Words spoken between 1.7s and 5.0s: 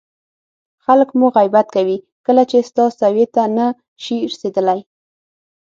کوي کله چې ستا سویې ته نه شي رسېدلی.